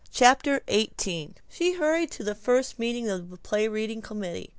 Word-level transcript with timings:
CHAPTER 0.11 0.61
XVIII 0.67 1.29
I 1.37 1.41
SHE 1.47 1.73
hurried 1.73 2.09
to 2.13 2.23
the 2.23 2.33
first 2.33 2.79
meeting 2.79 3.07
of 3.07 3.29
the 3.29 3.37
play 3.37 3.67
reading 3.67 4.01
committee. 4.01 4.49